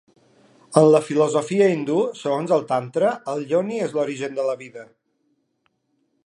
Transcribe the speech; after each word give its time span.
En 0.79 0.85
la 0.95 1.01
filosofia 1.09 1.67
hindú, 1.73 1.97
segons 2.21 2.55
el 2.57 2.65
tantra, 2.71 3.11
el 3.35 3.45
yoni 3.53 3.79
és 3.89 3.95
l'origen 3.99 4.41
de 4.41 4.49
la 4.49 4.57
vida. 4.65 4.89